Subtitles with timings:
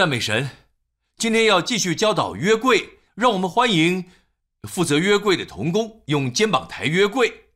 [0.00, 0.48] 赞美神！
[1.18, 4.06] 今天要继续教导约柜，让我们欢迎
[4.62, 7.50] 负责约柜的童工用肩膀抬约柜，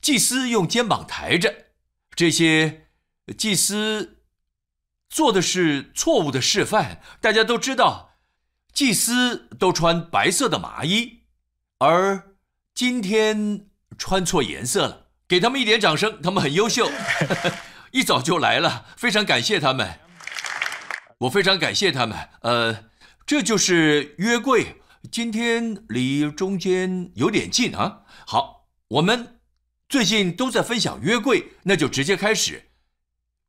[0.00, 1.66] 祭司用肩膀抬着。
[2.16, 2.86] 这些
[3.36, 4.22] 祭司
[5.10, 7.02] 做的是错误的示范。
[7.20, 8.14] 大家都知道，
[8.72, 11.24] 祭司都穿白色的麻衣，
[11.76, 12.36] 而
[12.74, 13.66] 今天
[13.98, 15.08] 穿错颜色了。
[15.28, 16.90] 给他们一点掌声，他们很优秀，
[17.92, 20.00] 一早就来了，非常感谢他们。
[21.20, 22.16] 我非常感谢他们。
[22.40, 22.84] 呃，
[23.26, 24.80] 这就是约柜，
[25.12, 28.04] 今天离中间有点近啊。
[28.26, 29.38] 好，我们
[29.86, 32.70] 最近都在分享约柜，那就直接开始。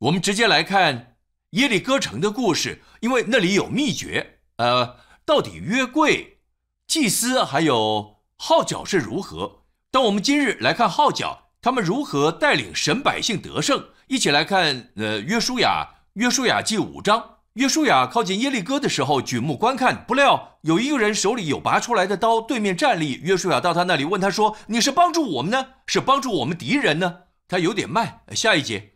[0.00, 1.16] 我们直接来看
[1.50, 4.40] 耶利哥城的故事，因为那里有秘诀。
[4.56, 6.40] 呃，到底约柜、
[6.86, 9.62] 祭司还有号角是如何？
[9.90, 11.38] 当我们今日来看号角。
[11.62, 13.90] 他们如何带领神百姓得胜？
[14.08, 17.36] 一起来看，呃，约书亚，约书亚记五章。
[17.54, 23.20] 约书亚靠近耶利哥的时候，举目观看，不料有一个人手里有拔出来的刀，对面站立。
[23.22, 27.14] 约书亚到他那里问他说：“你是帮助我们呢，是帮助我们敌人呢？”
[27.46, 28.20] 他有点慢。
[28.30, 28.92] 下一节，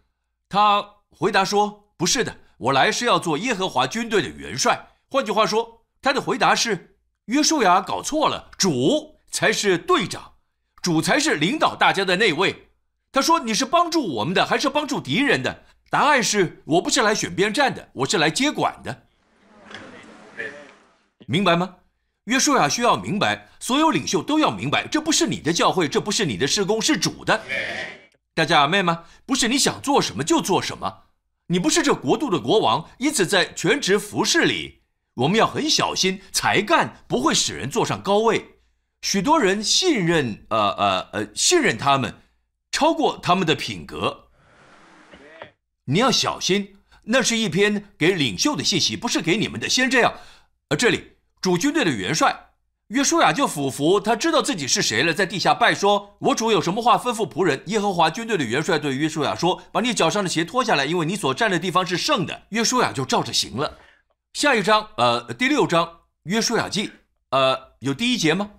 [0.49, 10.33] 他回答说：“不是的，我来是要做耶和华军队的元帅。”换句话说，他的回答是：约书亚搞错了，主才是队长。
[10.81, 12.69] 主才是领导大家的那位。
[13.13, 19.03] 他说：“你是帮助我们的，还是帮助敌人的？”答案是：我不是来选边站的，我是来接管的。
[21.27, 21.77] 明白吗？
[22.25, 27.41] 约书亚需要明白，所有领袖都要明白，这不是你的教会，这不是你的施工，是主的。
[28.35, 29.05] 大家阿妹吗？
[29.25, 31.05] 不是你想做什么就做什么，
[31.47, 34.83] 你不是这国度的国王，因此在全职服饰里，
[35.15, 38.57] 我们要很小心，才干不会使人坐上高位。
[39.03, 42.15] 许多人信任，呃呃呃，信任他们，
[42.73, 44.26] 超过他们的品格。
[45.87, 49.69] 你要小心，那是一篇给领袖的信息，不是给你们的。
[49.69, 50.15] 先这样，
[50.69, 52.51] 呃，这里主军队的元帅
[52.89, 63.79] 约书亚就俯伏，他知道自己是谁了，在地下拜说：“我主有什么话吩咐仆人？”耶和华军队的元帅对约书亚说：“把你脚上的鞋脱下来，因为你所站的地方是圣的。”约书亚就照着行了。
[64.35, 66.93] 下一章，呃，第六章约书亚记，
[67.31, 68.51] 呃，有第一节吗？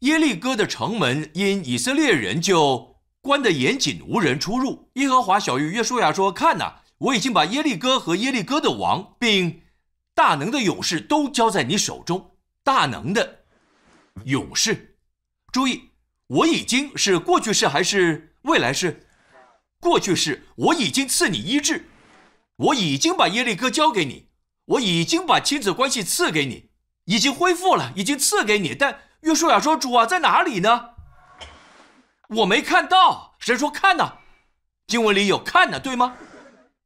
[0.00, 2.95] 耶利哥的城门因以色列人就
[3.26, 4.88] 关得严谨，无人出入。
[4.94, 9.62] 耶和华小谕约书亚说：“看呐，我已经把耶利哥和耶利哥的王，并
[10.14, 12.36] 大能的勇士都交在你手中。
[12.62, 13.40] 大能的
[14.24, 14.96] 勇士，
[15.52, 15.90] 注意，
[16.28, 19.08] 我已经是过去式还是未来式？
[19.80, 21.88] 过去式，我已经赐你医治，
[22.56, 24.28] 我已经把耶利哥交给你，
[24.64, 26.70] 我已经把亲子关系赐给你，
[27.04, 30.90] 已经恢复了，已经赐给你，但。”约书亚说：“主啊，在哪里呢？
[32.28, 34.18] 我没看到。”神说：“看呐，
[34.86, 36.16] 经文里有看呢，对吗？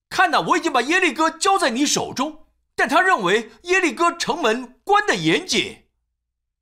[0.09, 2.47] 看呐，我已经把耶利哥交在你手中。
[2.75, 5.85] 但他认为耶利哥城门关得严谨，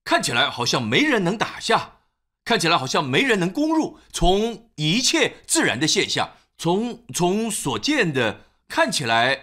[0.04, 1.98] 看起来好像没人能打下，
[2.44, 3.98] 看起来好像没人能攻入。
[4.12, 9.38] 从一切自然的现象，从从所见的看起来，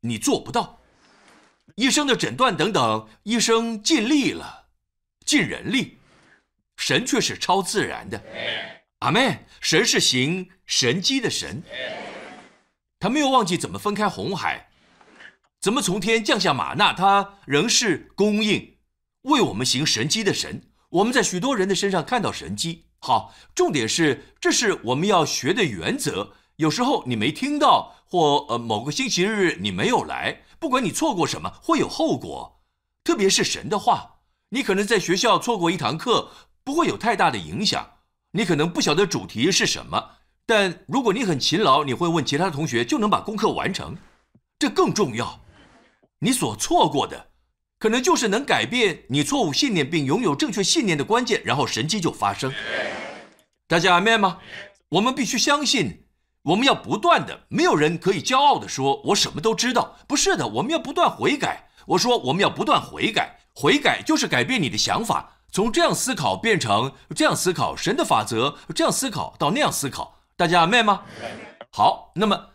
[0.00, 0.80] 你做不到。
[1.76, 4.58] 医生的诊断等等，医生尽力了。”
[5.24, 5.98] 尽人力，
[6.76, 8.20] 神却是超自然的。
[9.00, 11.62] 阿妹，神是行神机的神，
[12.98, 14.68] 他没有忘记怎么分开红海，
[15.58, 18.76] 怎么从天降下玛纳，他仍是供应，
[19.22, 20.70] 为我们行神机的神。
[20.90, 22.84] 我们在许多人的身上看到神机。
[22.98, 26.34] 好，重点是，这是我们要学的原则。
[26.56, 32.60] 有时候你没听到，或呃某个星期日你没有来，不管你错过什么，会有后果。
[33.02, 34.16] 特别是神的话。
[34.50, 36.32] 你可能在学校错过一堂课，
[36.62, 37.99] 不会有太大的影响。
[38.32, 40.10] 你可能不晓得主题是什么，
[40.46, 43.96] 但如果你很勤劳，你会问其他同学，就能把功课完成。
[44.58, 45.40] 这更重要。
[46.20, 47.30] 你所错过的，
[47.78, 52.52] 可能就是能改变你错误信念并拥有正确信念的关键，然后神迹就发生。
[53.66, 54.38] 大家阿门吗？
[54.90, 56.04] 我们必须相信，
[56.42, 59.96] 我们要不断的，没有人可以骄傲的说，我什么都知道。
[60.06, 61.68] 不是的，我们要不断悔改。
[61.86, 63.40] 我说，我们要不断悔改。
[63.54, 71.02] 悔改就是改变你的想法，从这样思考变成这样思考，神的法则这样思考到那样思考，大家明白吗？
[71.70, 72.50] 好，那么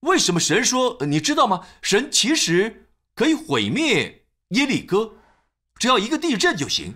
[0.00, 1.66] 为什么神说你知道吗？
[1.82, 5.14] 神其实可以毁灭耶利哥，
[5.78, 6.94] 只要一个地震就行。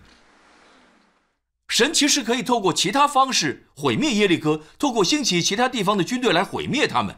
[1.69, 7.17] 神其实可以透过其他方式毁灭耶利哥，透过兴起其他地方的军队来毁灭他们。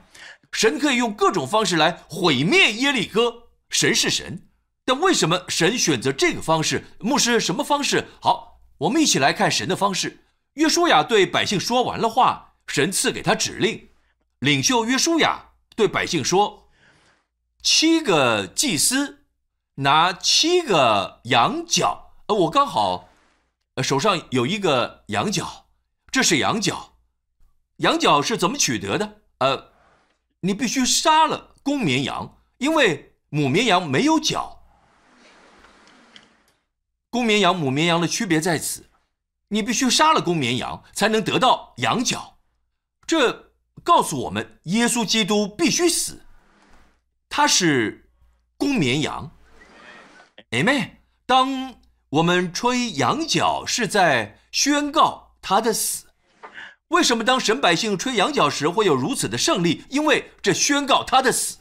[0.53, 4.47] 神可以用各种方式来毁灭耶利哥，神是神。
[4.85, 6.85] 但为什么神选择这个方式？
[7.01, 8.07] 牧师，什么方式？
[8.21, 10.25] 好，我们一起来看神的方式。
[10.55, 13.89] 约书亚对百姓说完了话，神赐给他指令。
[14.41, 16.69] 领袖约书亚对百姓说
[17.63, 19.25] ：“七个祭司
[19.77, 23.09] 拿七个羊角，呃，我刚好，
[23.77, 25.67] 呃，手上有一个羊角，
[26.13, 26.93] 这是羊角。
[27.79, 29.23] 羊角是怎么取得的？
[29.39, 29.73] 呃，
[30.41, 34.64] 你必须杀了公绵羊，因为母绵羊没有角。
[37.15, 38.91] 公绵羊、母绵羊的区别在此，
[39.47, 42.39] 你必须杀了公绵羊才能得到羊角。
[43.07, 43.53] 这
[43.85, 46.23] 告诉我们，耶稣基督必须死。
[47.29, 48.11] 他是
[48.57, 49.31] 公绵羊，
[50.51, 51.77] 哎妹，当
[52.09, 56.07] 我们吹羊角，是在宣告他的死。
[56.89, 59.85] 为什么当神百姓吹羊角时会有如此的胜利？
[59.89, 61.59] 因为这宣告他的死。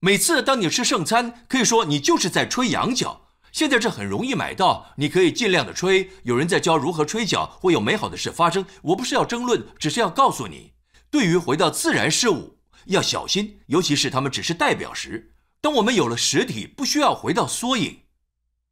[0.00, 3.27] 每次当你吃圣餐，可以说你就是在吹羊角。
[3.52, 6.10] 现在这很容易买到，你可以尽量的吹。
[6.22, 8.64] 有人在教如何吹角，会有美好的事发生。
[8.82, 10.72] 我不是要争论，只是要告诉你，
[11.10, 12.58] 对于回到自然事物。
[12.86, 15.34] 要小心，尤其是他们只是代表时。
[15.60, 18.00] 当我们有了实体，不需要回到缩影。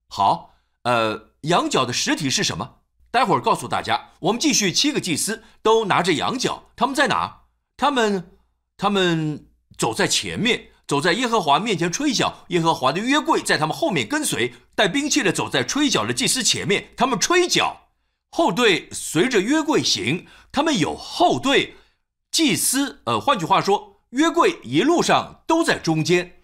[0.09, 2.77] 好，呃，羊角的实体是什么？
[3.11, 4.13] 待会儿告诉大家。
[4.21, 7.43] 我们继续，七个祭司都拿着羊角，他们在哪？
[7.77, 8.39] 他们，
[8.77, 12.45] 他们走在前面，走在耶和华面前吹角。
[12.49, 17.89] 耶和华的约柜在他们后面跟随，带兵器的走在吹角的祭司前面，他们吹角，
[18.31, 20.27] 后队随着约柜行。
[20.53, 21.75] 他们有后队，
[22.31, 23.95] 祭司，呃，换句话说。
[24.11, 26.37] 约柜一路上都在中间。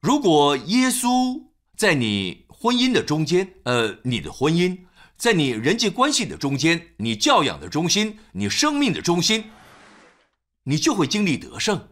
[0.00, 1.40] 如果耶稣
[1.76, 4.76] 在你婚姻的中间，呃，你的婚姻
[5.16, 9.52] 在你人际关系的中间，你教养的中心，你生命的中心，
[10.64, 11.88] 你就会经历得胜，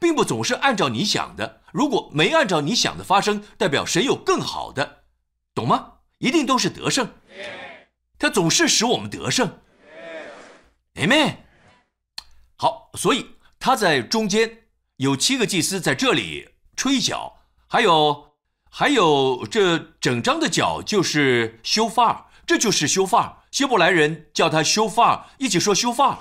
[0.00, 1.60] 并不总是按照你想的。
[1.72, 5.02] 如果没按照你想的发生，代表神有更好的，
[5.54, 5.92] 懂吗？
[6.18, 7.08] 一定都是得胜，
[8.18, 9.60] 他总是使我们得胜。
[10.94, 11.36] Amen。
[12.56, 14.64] 好，所以他在中间
[14.96, 17.36] 有七个祭司在这里吹角，
[17.68, 18.32] 还有
[18.68, 23.44] 还有这整张的角就是修发，这就是修发。
[23.50, 26.18] 希伯来人叫他修发，一起说修发，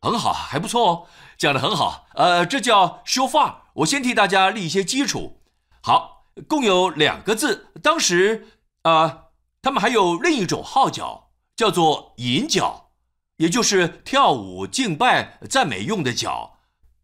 [0.00, 1.06] 很好，还不错哦，
[1.42, 2.06] 讲的很好。
[2.14, 3.64] 呃，这叫修发。
[3.74, 5.40] 我先替大家立一些基础。
[5.82, 7.72] 好，共有两个字。
[7.82, 8.46] 当时
[8.82, 9.24] 啊，
[9.60, 12.90] 他们还有另一种号角，叫做银角。
[13.38, 16.58] 也就是跳舞、敬拜、赞美用的角，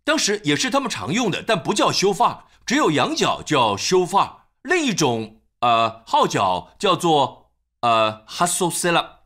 [0.05, 4.46] 当时也是他们常用的，但不叫修发，只有羊角叫修发。
[4.62, 7.50] 另一种呃号角叫做
[7.81, 9.23] 呃哈索塞拉，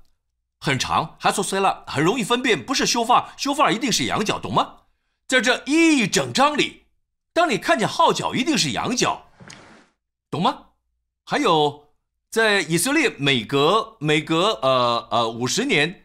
[0.59, 4.77] 很长，哈索塞拉很容易分辨，不是修发，修发一定是羊角，懂吗？
[5.27, 6.85] 在这一整章里，
[7.33, 9.31] 当你看见号角，一定是羊角，
[10.31, 10.67] 懂吗？
[11.25, 11.95] 还有
[12.31, 16.01] 在以色列，每隔每隔呃呃五十年。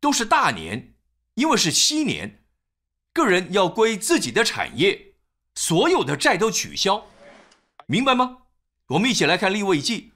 [0.00, 0.94] 都是大年，
[1.34, 2.44] 因为是西年，
[3.12, 5.14] 个人要归自己的产业，
[5.56, 7.04] 所有的债都取消，
[7.86, 8.38] 明白吗？
[8.86, 10.12] 我们一起来看立位记，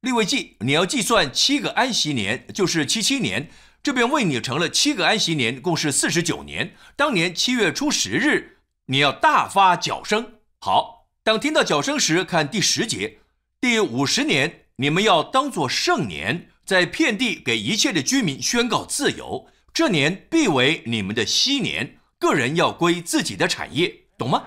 [0.00, 3.50] 立位记，你要计算七个安息年，就是七七年，
[3.82, 6.74] 这边为你成了七个安息年，共是四十九年。
[6.94, 10.34] 当年七月初十日，你要大发脚声。
[10.60, 13.18] 好，当听到脚声时，看第十节，
[13.60, 16.50] 第五十年，你们要当作圣年。
[16.64, 21.96] 在遍地给一切的居民宣告自由，这年必为你们的昔年。
[22.18, 24.44] 个人要归自己的产业，懂吗？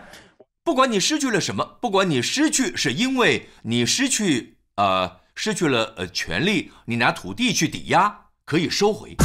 [0.63, 9.15] 不管你失去了什么，不管你失去是因为你失去呃失去了呃权利，你拿土地去抵押可以收回。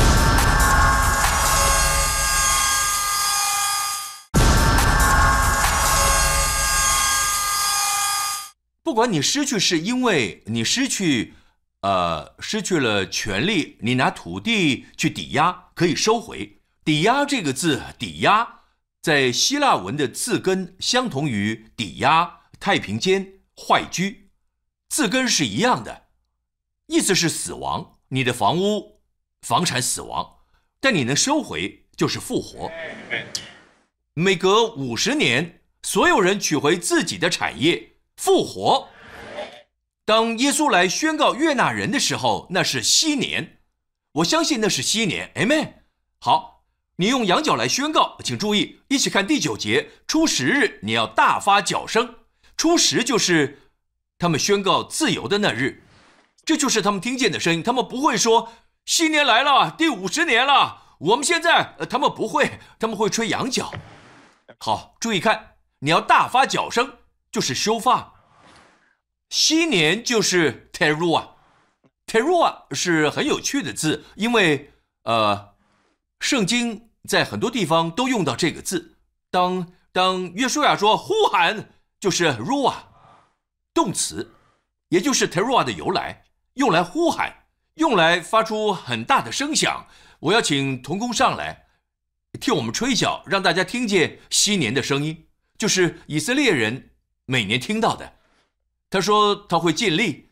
[8.83, 11.35] 不管你失去是因为你失去。
[11.83, 16.59] 呃，失去了权利，你拿土地去抵押可以收回。
[16.83, 18.61] 抵押这个字，抵押
[19.03, 24.31] 在希腊文的字根相同于抵押、太平间、坏居，
[24.89, 26.06] 字根是一样的，
[26.87, 27.99] 意思是死亡。
[28.09, 29.01] 你的房屋、
[29.43, 30.37] 房产死亡，
[30.81, 32.71] 但你能收回就是复活。
[34.15, 38.89] 每隔五十年，所有人取回自己的产业，复活。
[40.05, 43.59] 当耶稣来宣告悦纳人的时候，那是昔年，
[44.13, 45.33] 我相信那是昔年。
[45.35, 45.73] Amen。
[46.21, 46.65] 好，
[46.97, 49.91] 你用羊角来宣告，请注意，一起看第九节。
[50.07, 52.21] 初十日，你要大发角声。
[52.57, 53.63] 初十就是
[54.17, 55.83] 他们宣告自由的那日，
[56.47, 57.63] 这就是他们听见的声音。
[57.63, 58.53] 他们不会说
[58.87, 60.85] 新年来了，第五十年了。
[60.99, 63.71] 我们现在，他们不会，他们会吹羊角。
[64.59, 66.99] 好，注意看，你要大发角声，
[67.31, 68.15] 就是修发。
[69.29, 74.73] 新年就是 terua，terua 是很有趣的字，因为
[75.03, 75.55] 呃，
[76.21, 78.97] 圣经在很多地方都用到这个字。
[79.31, 82.73] 当当约书亚说呼喊，就是 rua，
[83.75, 84.33] 动词，
[84.89, 86.23] 也就是 terua 的由来，
[86.57, 87.45] 用来呼喊，
[87.75, 89.87] 用来发出很大的声响。
[90.21, 91.67] 我要请童工上来，
[92.41, 95.27] 替我们吹角，让大家听见新年的声音，
[95.59, 96.91] 就是以色列人
[97.27, 98.15] 每年听到的。
[98.89, 100.31] 他说他会尽力，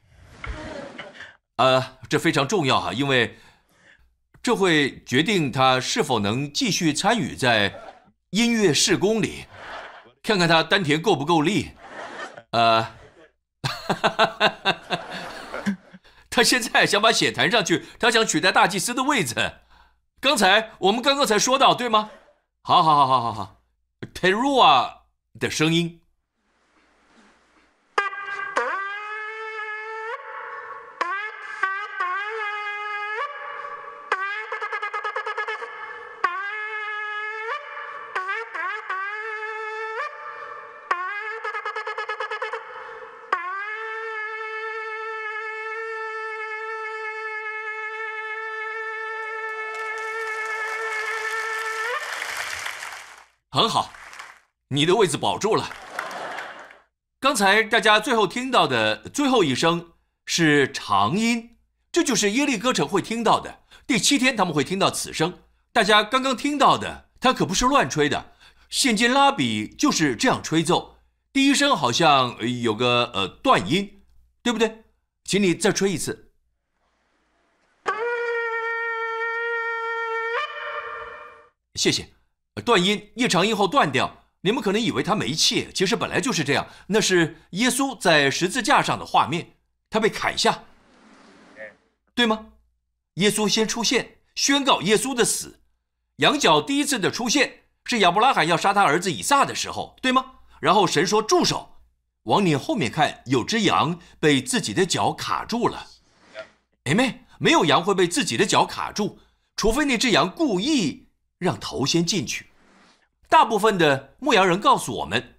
[1.56, 3.38] 呃，这非常重要哈，因为
[4.42, 7.74] 这会决定他是否能继续参与在
[8.30, 9.44] 音乐事工里，
[10.22, 11.72] 看看他丹田够不够力。
[12.52, 12.86] 呃，
[16.34, 19.36] 他现在想把血弹上去，他想取代大祭司的位置。
[20.20, 22.10] 刚才我们刚刚才说到，对吗？
[22.62, 23.62] 好好好好好好
[24.12, 24.94] ，Terua
[25.38, 26.00] 的声音。
[53.54, 53.92] 很好，
[54.70, 55.70] 你的位置保住了。
[57.20, 59.92] 刚才大家最后听到的最后一声
[60.26, 61.56] 是长音，
[61.92, 63.60] 这就是耶利哥城会听到的。
[63.86, 65.38] 第七天他们会听到此声。
[65.72, 68.32] 大家刚刚听到的，它可不是乱吹的。
[68.68, 70.96] 现今拉比就是这样吹奏。
[71.32, 74.02] 第一声好像有个呃断音，
[74.42, 74.86] 对不对？
[75.22, 76.32] 请你再吹一次。
[81.76, 82.13] 谢谢。
[82.62, 84.24] 断音，一长音后断掉。
[84.42, 86.68] 你们可能以为他没气，其实本来就是这样。
[86.88, 89.54] 那是耶稣在十字架上的画面，
[89.88, 90.64] 他被砍下，
[92.14, 92.48] 对吗？
[93.14, 95.60] 耶稣先出现，宣告耶稣的死。
[96.16, 100.32] 羊角第一次的出现是亚伯拉罕要杀他儿子以撒的时候，对吗？
[100.60, 101.76] 然后神说住手，
[102.24, 105.86] 往你后面看，有只羊被自己的脚卡住了。
[106.84, 109.18] 哎妹，没有羊会被自己的脚卡住，
[109.56, 111.03] 除非那只羊故意。
[111.38, 112.46] 让头先进去。
[113.28, 115.34] 大部分的牧羊人告诉我们，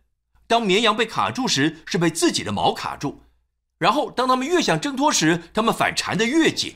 [0.48, 3.22] 当绵羊被卡住时，是被自己的毛卡住；
[3.78, 6.76] 然后当他们越想挣脱时，他们反缠的越紧。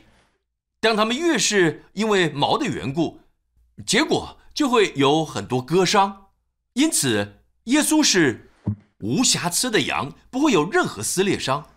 [0.79, 3.19] 当他们越是因为毛的缘故，
[3.85, 6.27] 结果就会有很多割伤。
[6.73, 8.49] 因此，耶稣是
[8.99, 11.67] 无瑕疵的羊，不会有任何撕裂伤，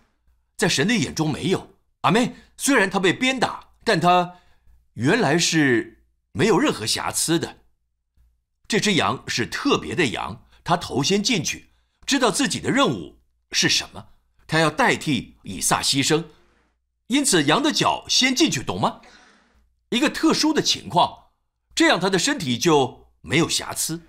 [0.55, 1.67] 在神的眼中没有。
[2.01, 4.35] 阿妹，虽然他被鞭打，但他
[4.93, 5.99] 原来是。
[6.33, 7.59] 没有任何瑕疵的，
[8.67, 10.45] 这只羊是特别的羊。
[10.63, 11.69] 它头先进去，
[12.05, 13.19] 知道自己的任务
[13.51, 14.07] 是什么，
[14.47, 16.25] 它要代替以撒牺牲，
[17.07, 19.01] 因此羊的脚先进去，懂吗？
[19.89, 21.31] 一个特殊的情况，
[21.75, 24.01] 这样它的身体就没有瑕疵。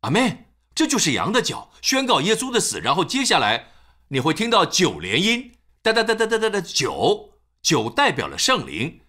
[0.00, 2.78] 阿妹，这就是羊的脚，宣告耶稣的死。
[2.80, 3.68] 然后接下来
[4.08, 9.00] 你会听到九连音，哒哒哒哒哒哒哒，九九代表了圣灵。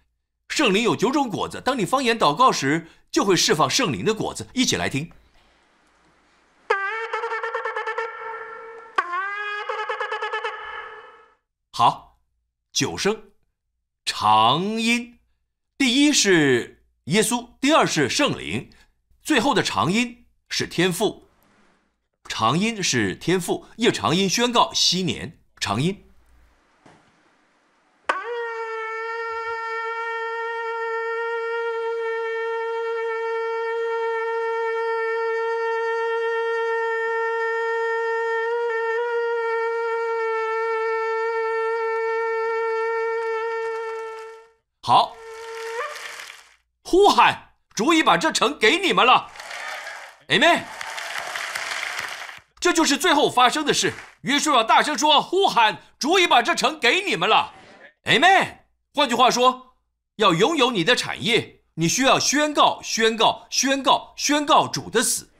[0.48, 4.46] 圣灵有九种果子，当你方言祷告时，就会释放圣灵的果子。
[4.54, 5.10] 一起来听。
[11.72, 12.18] 好，
[12.72, 13.32] 九声
[14.06, 15.18] 长音，
[15.76, 18.70] 第一是耶稣，第二是圣灵，
[19.22, 21.28] 最后的长音是天父。
[22.28, 25.38] 长音是天父，一长音宣告新年。
[25.60, 26.02] 长音。
[44.82, 45.16] 好，
[47.16, 49.30] 喊，主已把这城给你们了
[50.28, 50.60] ，Amen。
[52.60, 53.94] 这就是最后发生的事。
[54.22, 57.54] 约书亚大声说：“呼喊，主已把这城给你们了
[58.04, 58.58] ，Amen。”
[58.92, 59.76] 换句话说，
[60.16, 65.30] 要拥有你的产业，你需要宣告、宣告、宣告、宣告主的死。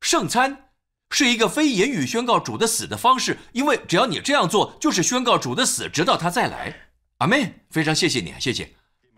[0.00, 0.70] 圣餐
[1.10, 6.74] 是一个非言语宣告主的死的方式，因为只要你这样做，就是宣告主的死，直到他再来。
[7.18, 8.72] 阿妹，非常谢谢你，谢谢，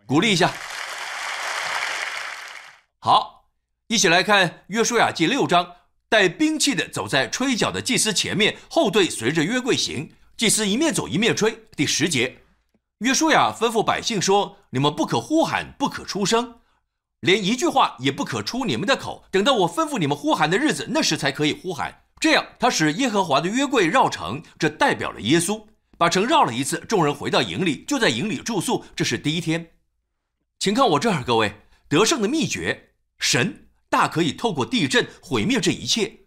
[0.07, 0.51] 鼓励一下。
[3.03, 3.49] 好，
[3.87, 5.67] 一起来看约书亚记六章，
[6.11, 11.59] 带兵器的走在吹角的祭司前面，后队随着约柜行，祭司一面走一面吹。
[11.75, 12.43] 第十节，
[12.99, 16.61] 约书亚吩咐百姓说：“你们不可呼喊，不可出声，
[17.21, 22.03] 连一句话也不可出你们的口，等到我吩咐你们呼喊的日子，那时才可以呼喊。
[22.21, 25.65] 这样，他使耶和华的约柜绕城，这代表了耶稣。”
[25.97, 28.85] 把城绕了一次，众人回到营里，就在营里住宿。
[28.95, 29.71] 这是第一天，
[30.59, 31.55] 请看我这儿，各位
[31.89, 32.90] 得胜的秘诀：
[33.21, 36.21] 神大可以透过地震毁灭这一切。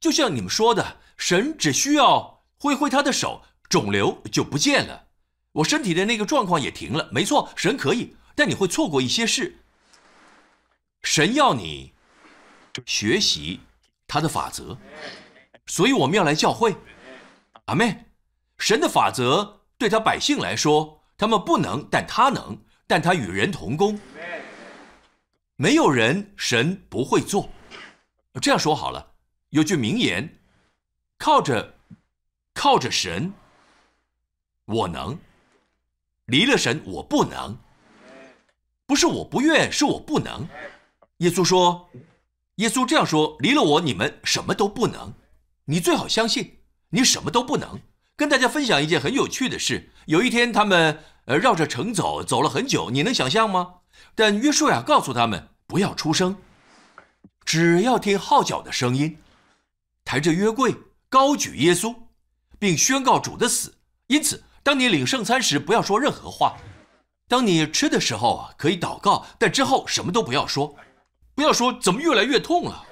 [0.00, 5.06] 就像你们说的，神只需要挥挥他的手，肿瘤就不见了，
[5.52, 7.08] 我身体的那个状况也停了。
[7.12, 9.58] 没错，神可以，但你会错过一些事。
[11.02, 11.92] 神要你
[12.86, 13.60] 学习
[14.06, 14.76] 他的法则，
[15.66, 16.74] 所以我们要来教会。
[17.66, 18.06] 阿妹，
[18.58, 23.98] 神的法则对他百姓来说，他们不能，但他能，但他与人同工。
[25.60, 27.50] 没有人神不会做。
[28.40, 29.12] 这样说好了，
[29.50, 30.38] 有句名言：
[31.18, 31.74] 靠着
[32.54, 33.30] 靠着神，
[34.64, 35.18] 我能；
[36.24, 37.54] 离了神，我不能。
[38.86, 40.48] 不是我不愿，是我不能。
[41.18, 41.90] 耶稣说
[42.56, 45.12] ：“耶稣这样说，离了我，你们什么都不能。
[45.66, 47.78] 你最好相信，你什么都不能。”
[48.16, 53.74] 跟大家分享一件很有趣的事：有一天，他们呃绕着城走，走了很久，你能想象吗？
[54.14, 56.36] 但约书亚告诉他们不要出声，
[57.44, 59.16] 只要听号角的声音，
[60.04, 60.74] 抬着约柜，
[61.08, 61.94] 高举耶稣，
[62.58, 63.72] 并宣告主的死。
[64.08, 66.56] 因此，当你领圣餐时，不要说任何话；
[67.28, 70.74] 当你吃的时候，可以祷告，但之后什么都不要说。
[71.36, 72.84] 不要说怎么越来越痛了，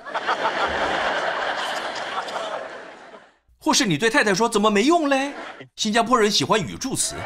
[3.59, 5.33] 或是你对太太说怎么没用嘞？
[5.75, 7.17] 新加坡人喜欢语助词，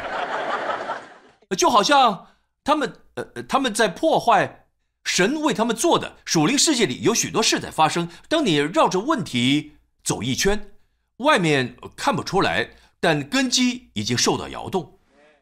[1.55, 2.25] 就好像。
[2.65, 4.62] 他们呃，他们在破坏
[5.03, 8.09] 神为他们做的属灵世界里有许多事在发生。
[8.27, 10.71] 当你绕着问题走一圈，
[11.17, 14.99] 外面看不出来，但根基已经受到摇动。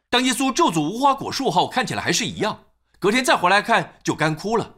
[0.09, 2.65] 当耶稣咒诅无花果树后，看起来还是一样。
[2.99, 4.75] 隔天再回来看，就干枯了。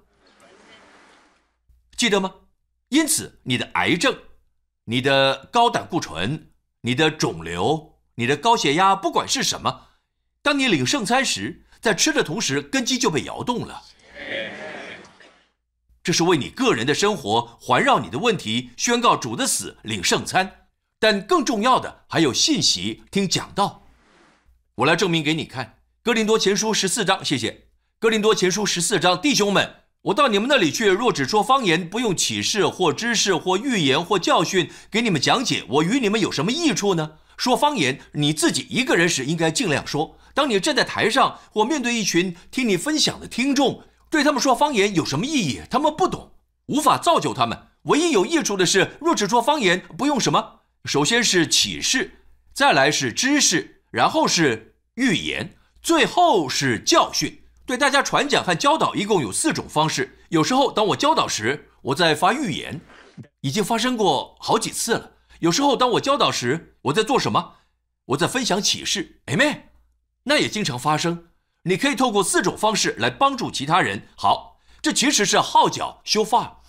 [1.97, 2.33] 记得吗？
[2.89, 4.15] 因此，你的癌症、
[4.85, 9.87] 你的高胆固醇、你的肿瘤、你的高血压，不管是什么，
[10.41, 11.61] 当你领圣餐时。
[11.81, 13.83] 在吃的同时，根基就被摇动了。
[16.03, 20.67] 这是为你个人的生活环绕你的问题，宣告主的死，领圣餐。
[20.99, 23.83] 但更重要的还有信息，听讲道。
[24.75, 25.65] 我来证明给你看，
[26.03, 27.23] 《哥林多前书》十四章。
[27.23, 27.51] 谢谢，
[27.99, 37.13] 《哥林多前书》十四章，弟兄们，我到你们那里去，若只说方言，不用启示或知识或预言或教训给你们讲解，我与你们有什么益处呢？
[37.37, 40.17] 说方言，你自己一个人时应该尽量说。
[40.33, 45.61] 当你站在台上，或面对一群听你分享的听众，对他们说方言有什么意义？
[45.71, 46.33] 他们不懂，
[46.67, 47.69] 无法造就他们。
[47.85, 52.19] 唯一有益处的是，若只说方言，不用什么，首先是启示，
[52.53, 57.41] 再来是知识，然后是预言，最后是教训。
[57.65, 60.19] 对大家传讲和教导，一共有四种方式。
[60.29, 62.79] 有时候，当我教导时，我在发预言，
[63.41, 65.13] 已经发生过好几次了。
[65.39, 67.55] 有时候，当我教导时，我在做什么？
[68.05, 69.23] 我在分享启示。
[69.25, 69.69] 哎妹。
[70.25, 71.29] 那也经常发生。
[71.63, 74.07] 你可以透过四种方式来帮助其他人。
[74.15, 76.59] 好，这其实是号角修发。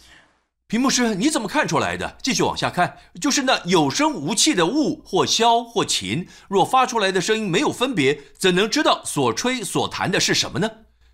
[0.69, 2.17] 屏幕师，你怎么看出来的？
[2.23, 10.71] 继续往下看，就是那有声无气的物，或箫或琴，若发出来的声音没有分别，怎能知道所吹所弹的是什么呢？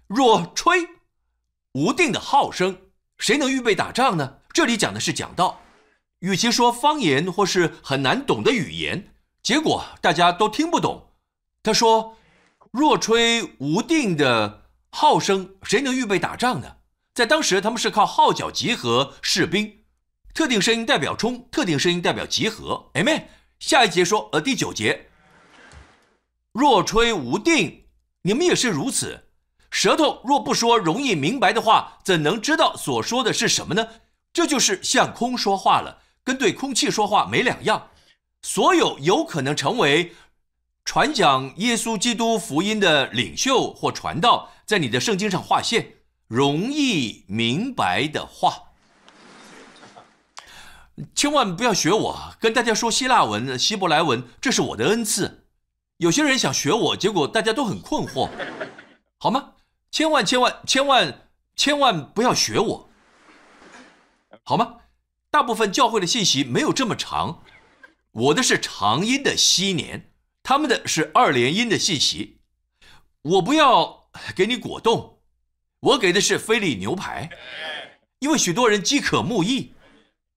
[0.07, 0.87] 若吹
[1.73, 2.77] 无定的号声，
[3.19, 4.37] 谁能预备打仗呢？
[4.53, 5.61] 这里讲的是讲道，
[6.21, 9.09] 与其说方言或是很难懂的语言，
[9.43, 11.09] 结果大家都听不懂。
[11.63, 12.19] 他说。
[12.71, 16.77] 若吹无定的号声，谁能预备打仗呢？
[17.13, 19.81] 在当时，他们是靠号角集合士兵，
[20.33, 22.91] 特定声音代表冲，特定声音代表集合。
[22.95, 23.29] 哎妹，
[23.59, 25.09] 下一节说，呃，第九节，
[26.53, 27.87] 若吹无定，
[28.23, 29.25] 你们也是如此。
[29.73, 33.89] 舌头若不说容易明白的话，怎能知道所说的是什么呢？
[34.33, 37.89] 这就是向空说话了，跟对空气说话没两样。
[38.43, 40.15] 所有有可能成为。
[40.91, 48.73] 传讲耶稣基督福音的领袖或传道，在你的圣经上划线，容易明白的话，
[51.15, 55.47] 千万不要学我，跟大家说希腊文、希伯来文，这是我的恩赐。
[55.99, 58.29] 有些人想学我，结果大家都很困惑，
[59.17, 59.53] 好吗？
[59.93, 62.91] 千万千万千万千万不要学我，
[64.43, 64.79] 好吗？
[65.31, 67.45] 大部分教会的信息没有这么长，
[68.11, 70.10] 我的是长音的昔年。
[70.51, 72.41] 他们的是二连音的信息，
[73.23, 75.21] 我不要给你果冻，
[75.79, 77.31] 我给的是菲力牛排，
[78.19, 79.75] 因为许多人饥渴慕义。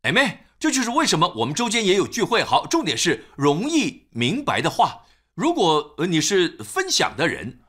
[0.03, 2.43] 哎妹，这就是为什么我们周间也有聚会。
[2.43, 5.07] 好，重点是容易明白的话。
[5.33, 7.61] 如果你是分享的人，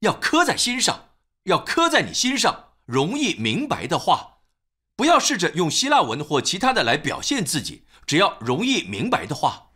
[0.00, 1.08] 要刻在心上，
[1.44, 4.40] 要刻在你心上，容易明白的话，
[4.94, 9.70] 不要试着用希腊文或其他的来表现自己，只要容易明白的话。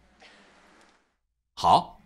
[1.55, 2.00] 好。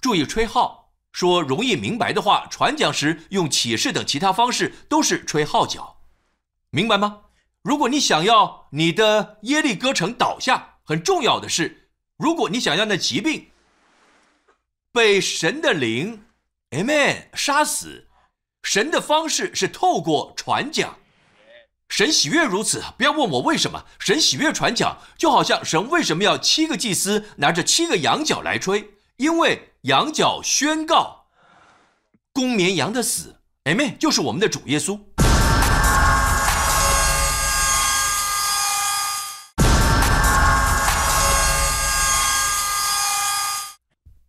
[0.00, 5.98] 注意吹号，说容易明白的话；传讲时用启示等其他方式，都是吹号角，
[6.70, 7.22] 明白吗？
[7.62, 13.50] 如果你想要你的耶利哥城倒下，很重要的是，如果你想要那疾病
[14.92, 16.24] 被神的灵
[16.70, 18.06] ，Amen，杀死，
[18.62, 20.98] 神的方式是透过传讲。
[21.88, 23.84] 神喜悦如此，不要问我为什么。
[23.98, 31.26] 神喜悦传讲，就好像神为什么要七个祭司拿着七个羊角来吹，因为羊角宣告
[32.32, 33.36] 公绵羊的死。
[33.64, 34.98] 哎妹就是我们的主耶稣。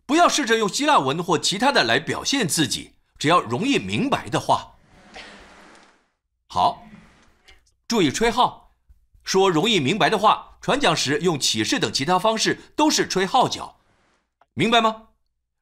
[0.06, 4.74] 不要试着用希腊文或其他的来表现自己，只要容易明白的话。
[6.46, 6.84] 好。
[7.88, 8.74] 注意吹号，
[9.24, 10.44] 说容易明白的话。
[10.60, 13.80] 传讲时用启示等其他方式都是吹号角，
[14.54, 15.07] 明白吗？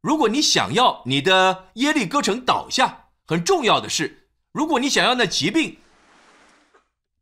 [0.06, 5.78] 如果你想要你的耶利哥城倒下，很重要的是，如果你想要那疾病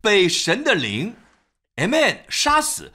[0.02, 1.16] 被神的灵
[1.76, 2.92] ，Amen，杀死，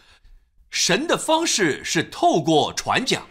[0.69, 3.25] 神的方式是透过传讲。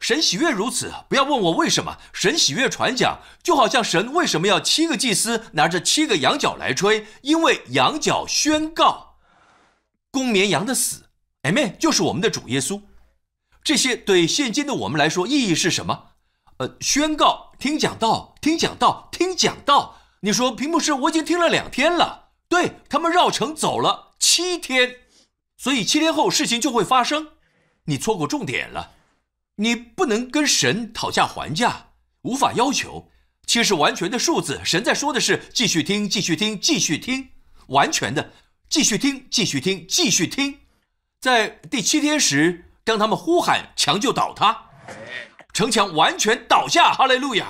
[0.00, 1.98] 神喜悦如此，不要问我为什么。
[2.14, 9.18] 神喜悦传讲，就好像神为什么要七个祭司拿着七个羊角来吹，因为羊角宣告
[10.10, 11.02] 公绵羊的死。
[11.42, 12.80] Amen，就是我们的主耶稣。
[13.62, 16.10] 这些对现今的我们来说意义是什么？
[16.58, 19.98] 呃，宣告，听讲道，听讲道，听讲道。
[20.20, 24.96] 你说屏幕师我已经听了两天了，对他们绕城走了七天，
[25.56, 27.28] 所以七天后事情就会发生。
[27.84, 28.92] 你错过重点了。
[29.56, 31.88] 你不能跟神讨价还价，
[32.22, 33.10] 无法要求。
[33.46, 37.30] 七是完全的数字，神在说的是继续听，继续听，继续听，
[37.66, 38.32] 完全的
[38.68, 40.58] 继续听，继续听，继续听。
[41.20, 44.64] 在第七天时，当他们呼喊，墙就倒塌，
[45.52, 46.92] 城墙完全倒下。
[46.92, 47.46] 哈利路亚。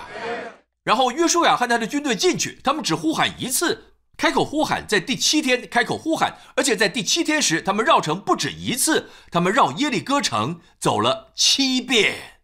[0.84, 3.94] 然后约书亚和他的军队进去，他们只呼喊一次。
[4.18, 12.42] 开口呼喊，在第七天开口呼喊，而且在第七天时，他们绕城不止一次，他们绕耶利哥城走了七遍。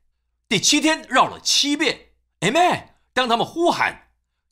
[0.49, 1.99] 第七天绕了七遍
[2.41, 2.85] ，Amen。
[3.13, 4.05] 当他们呼喊，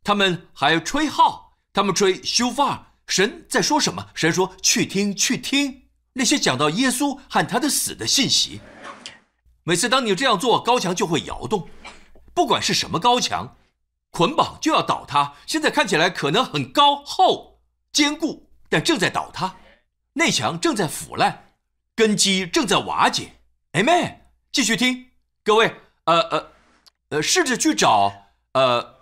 [0.03, 2.89] 他们还吹号，他们吹修发。
[3.07, 4.07] 神在说什么？
[4.15, 5.84] 神说：“去听，去听
[6.15, 8.61] 那些讲到耶稣和他的死的信息。”
[9.63, 11.69] 每次当你这样做，高墙就会摇动，
[12.35, 13.57] 不管是什么高墙。
[14.11, 17.59] 捆绑就要倒塌，现在看起来可能很高厚
[17.93, 19.57] 坚固，但正在倒塌，
[20.13, 21.49] 内墙正在腐烂，
[21.97, 23.33] 根基正在瓦解。
[23.73, 24.19] Amen。
[24.53, 25.07] 继续听，
[25.43, 25.75] 各位，
[26.05, 26.53] 呃呃
[27.09, 28.13] 呃，试着去找，
[28.53, 29.01] 呃，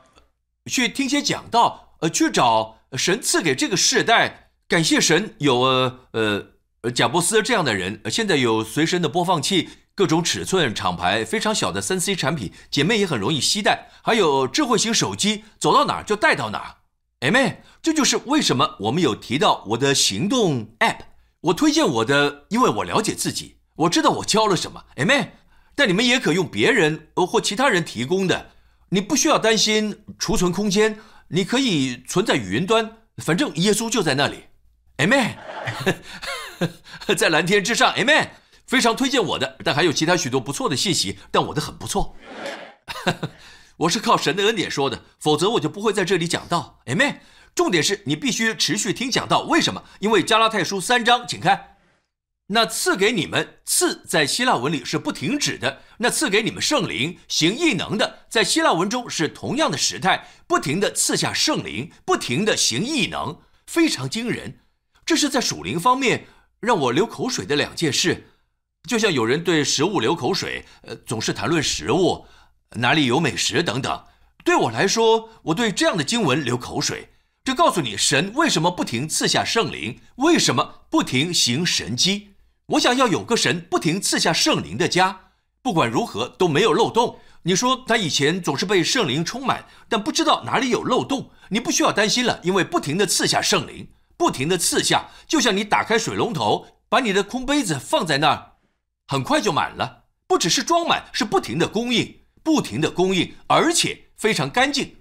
[0.64, 6.46] 去听些讲道，呃，去找神赐给这个世代，感谢神有呃呃
[6.82, 9.68] 呃贾伯斯这样的人，现在有随身的播放器。
[9.94, 13.90] 各种尺寸、厂牌非常小的三 C 产品，姐妹也很容易携带。
[14.02, 16.78] 还有智慧型手机，走到哪儿就带到哪。
[17.20, 17.56] Amen。
[17.82, 21.00] 这就是为什么我们有提到我的行动 App。
[21.42, 24.82] 我推荐我的，因为我了解自己，我知道我教了什么。
[24.96, 25.32] 哎妹。
[25.74, 28.50] 但你们也可用别人或其他人提供的，
[28.88, 34.44] 你不需要担心储存空间，你可以存在云端，反正耶稣就在那里。
[34.96, 35.36] 哎妹。
[37.16, 37.92] 在蓝天之上。
[37.94, 38.28] Amen。
[38.66, 42.16] 非常推荐我的，但还有其他许多不错的信息，但我的很不错。
[43.76, 46.80] 我是靠神的恩典说的，否则我就不会在这里讲道。
[46.86, 47.18] Amen。
[47.54, 49.84] 重点是你必须持续听讲道，为什么？
[49.98, 51.76] 因为加拉太书三章，请看，
[52.46, 64.60] 那赐给你们赐在希腊文里是不停止的，那赐给你们圣灵行异能的，在希腊文中是同样的时态，不停的赐下圣灵，不停的行异能，非常惊人。
[65.04, 66.26] 这是在属灵方面
[66.62, 68.28] 让我流口水的两件事。
[68.88, 72.24] 就像有人对食物流口水，呃，总是谈论食物，
[72.76, 74.04] 哪里有美食等等。
[74.44, 77.10] 对我来说，我对这样的经文流口水。
[77.42, 82.28] 这告诉你，神为什么不停赐下圣灵，为什么不停行神迹。
[82.66, 87.18] 我想要有个神不停赐下圣灵的家，不管如何都没有漏洞。
[87.42, 91.30] 你说他以前总是被圣灵充满，但不知道哪里有漏洞。
[91.48, 93.88] 你不需要担心了，因为不停的赐下圣灵，
[94.22, 98.52] 不停的刺下，就像你打开水龙头，把你的空杯子放在那儿。
[99.08, 104.94] 很快就满了，不只是装满，是不停的供应，不停的供应，而且非常干净。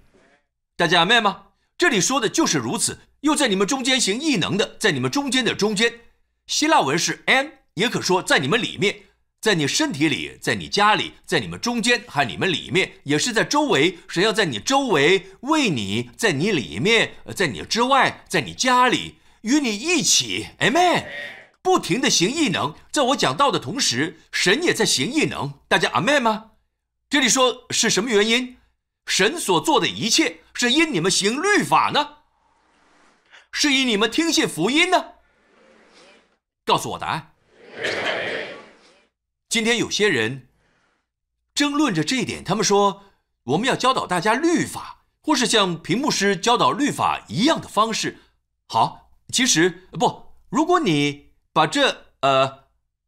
[0.76, 1.42] 大家明白吗？
[1.78, 2.98] 这里说的就是如此。
[3.20, 6.00] 又在你们中间行异能的，在你们中间的中间，
[6.48, 9.02] 希腊文是 an，也可说在你们里面，
[9.42, 13.98] 在你身体里，在你家里，在你们中间还你们里面，也是在周围。
[14.06, 20.46] 神要在你周围为你，在你里面，在你之外，在你家里与你一起。
[20.60, 21.06] Amen。
[21.60, 25.54] 不停的行异能，在我讲道的同时，神也在行异能。
[25.66, 26.52] 大家阿妹吗？
[27.10, 28.58] 这里说是什么原因？
[29.06, 32.18] 神所做的一切是因你们行律法呢？
[33.50, 35.14] 是以你们听信福音呢？
[36.64, 37.31] 告诉我答案。
[39.52, 40.48] 今天有些人
[41.54, 43.04] 争论着这一点，他们说
[43.42, 48.18] 我们要教导大家律法，或是像屏幕师教导律法一样的方式。
[48.66, 52.60] 好，其实不，如果你把这呃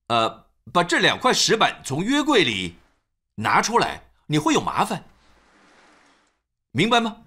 [0.08, 2.74] 呃把这两块石板从约柜里
[3.36, 5.02] 拿出来，你会有麻烦，
[6.72, 7.22] 明白吗？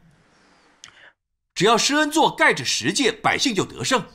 [1.56, 4.06] 只要施恩座盖着十诫，百姓就得胜。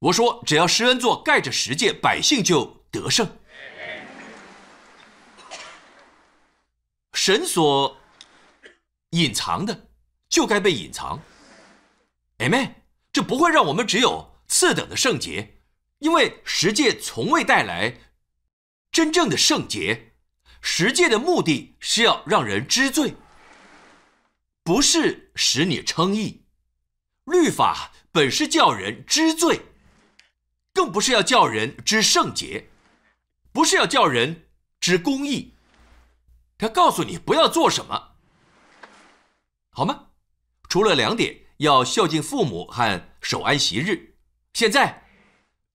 [0.00, 3.38] 我说，只要施恩座盖着十诫，百姓就得胜。
[7.12, 7.96] 神所
[9.10, 9.88] 隐藏的，
[10.28, 11.20] 就该被隐藏。
[12.38, 12.82] 哎妹。
[13.12, 15.62] 这不会让我们只有次等的圣洁，
[16.00, 17.98] 因为十诫从未带来
[18.92, 20.12] 真正的圣洁。
[20.60, 23.14] 十诫的目的是要让人知罪。
[24.62, 26.44] 不是使你称义，
[27.24, 29.62] 律法本是叫人知罪，
[30.74, 32.68] 更不是要叫人知圣洁，
[33.56, 35.54] 不是要叫人知公义。
[36.58, 38.08] 他告诉你不要做什么，
[39.70, 40.08] 好吗？
[40.68, 44.16] 除了两点，要孝敬父母和守安息日。
[44.52, 45.04] 现在，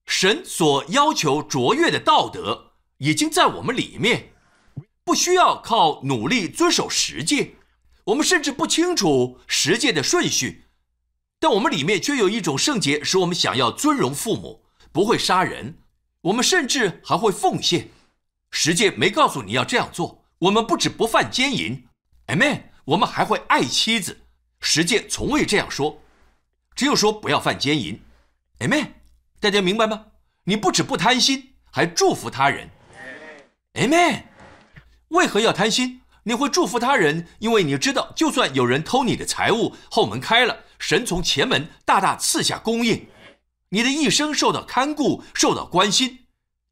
[0.06, 4.32] 神所要求卓越的道德已经在我们里面，
[5.02, 7.56] 不需要靠努力遵守十诫。
[8.04, 10.66] 我们甚至不清楚十诫的顺序，
[11.40, 15.81] 但我们里面却有一种圣洁，使我们想要尊荣父母，不会杀人。
[16.22, 17.88] 我们甚至还会奉献。
[18.50, 20.24] 十诫没告诉你要这样做。
[20.38, 21.84] 我们不止不犯奸淫
[22.26, 22.62] ，Amen。
[22.84, 24.22] 我们还会爱妻子。
[24.60, 26.00] 十诫从未这样说，
[26.74, 28.00] 只有说不要犯奸淫
[28.58, 28.88] ，Amen。
[29.40, 30.06] 大家明白吗？
[30.44, 32.68] 你不止不贪心，还祝福他人
[33.74, 34.22] ，Amen。
[35.08, 36.00] 为何要贪心？
[36.24, 43.06] 你会祝福他人，因为你知道，就算有人偷你的财物，后门开了，神从前门大大赐下供应，
[43.72, 46.20] 你的一生受到看顾，受到关心。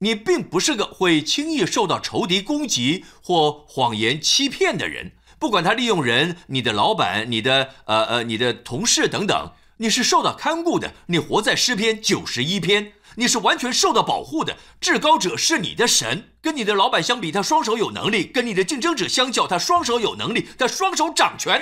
[0.00, 10.92] 你并不是个会轻易受到仇敌攻击或谎言欺骗的人，不管他利用人、你的老板、你的呃呃、你的同事等等，你是受到看顾的。
[11.06, 12.92] 你活在诗篇九十一篇。
[13.16, 16.30] 你是完全受到保护的，至高者是你的神。
[16.40, 21.60] 跟你的老板相比，他双手有能力；跟你的竞争者相较，他双手有能力，他双手掌权，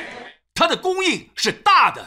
[0.52, 2.06] 他的供应是大的，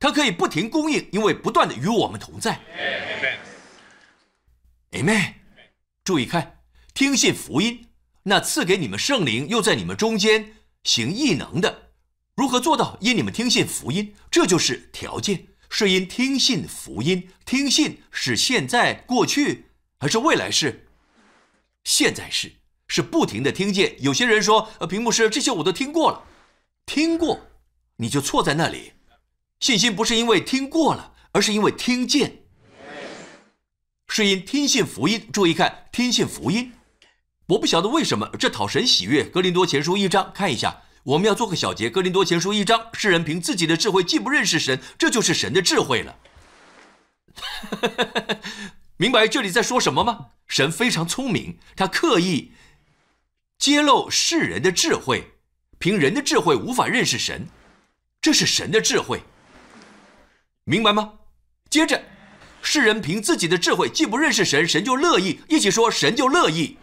[0.00, 2.60] 他可以不停供应，因为不断的与我们同在。
[4.92, 5.34] Amen。
[6.04, 6.60] 注意看，
[6.94, 7.86] 听信福音，
[8.22, 11.90] 那赐给你们圣灵又在你们中间行异能的，
[12.34, 12.96] 如何做到？
[13.00, 15.48] 因你们听信福音，这就是条件。
[15.70, 19.66] 是因听信福音，听信是现在、过去
[19.98, 20.88] 还是未来式？
[21.84, 22.52] 现在式
[22.86, 24.02] 是不停的听见。
[24.02, 26.24] 有些人说，呃，屏幕是这些我都听过了，
[26.86, 27.40] 听过
[27.96, 28.92] 你就错在那里。
[29.60, 32.42] 信心不是因为听过了，而是因为听见。
[34.08, 35.28] 是因听信福音。
[35.32, 36.72] 注意看，听信福音。
[37.46, 39.24] 我不晓得为什么这讨神喜悦。
[39.24, 40.82] 格林多前书一章，看一下。
[41.04, 46.16] 我们要做个小结，《哥林多前书》一章，世人凭自己的智慧既不认识神，这就是神的智慧了。
[48.98, 50.26] 明白这里在说什么吗？
[50.46, 52.52] 神非常聪明，他刻意
[53.58, 55.32] 揭露世人的智慧，
[55.78, 57.48] 凭人的智慧无法认识神，
[58.20, 59.22] 这是神的智慧，
[60.68, 61.14] 明白吗？
[61.70, 61.98] 接着，
[62.60, 66.76] 世人凭自己的智慧既不认识神，神就乐意一起说，神就乐意。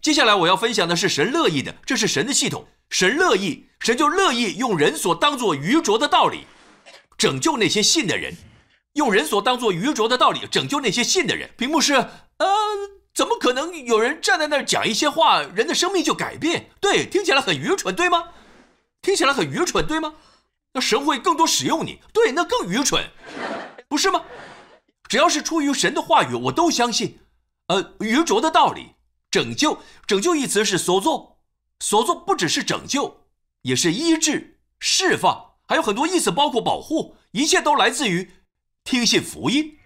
[0.00, 2.66] 接下来我要分享的是神乐意的，这是神的系统。
[2.88, 6.46] 神乐意，神就乐意用人所当作愚拙的道理，
[7.18, 8.32] 拯救那些信的人；
[8.94, 11.50] 用人所当作愚拙的道理拯救那些信的人。
[11.58, 11.92] 屏幕是，
[12.38, 12.48] 呃，
[13.14, 16.70] 怎么可能有人站在那儿讲一些话，人的生命就改变？
[16.80, 18.24] 对，听起来很愚蠢，对吗？
[19.02, 20.14] 听起来很愚蠢，对吗？
[20.72, 23.10] 那神会更多使用你，对，那更愚蠢，
[23.88, 24.22] 不是吗？
[25.08, 27.18] 只要是出于神的话语，我都相信。
[27.66, 28.94] 呃，愚拙的道理，
[29.30, 31.38] 拯救，拯救一词是所作。
[31.80, 33.26] 所作不只是拯救，
[33.62, 38.30] 也是医治、释放，还有很多意思，包括保护，一切都来自于
[38.84, 39.78] 听信福音。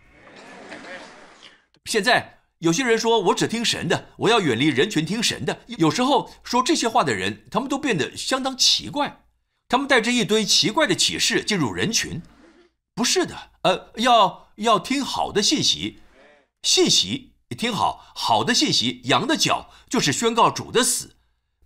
[1.85, 5.61] 现在有些人说我只听神的，我要远离人群听神的。
[5.67, 9.24] 有时候说这些话的人，他们都变得相当奇怪，
[9.75, 12.23] 他们带着一堆奇怪的启示进入人群。
[12.95, 15.99] 不是的，呃，要要听好的信息，
[16.63, 21.17] 信息听好，好的信息，羊的脚就是宣告主的死。